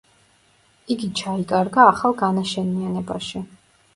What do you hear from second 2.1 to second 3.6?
განაშენიანებაში.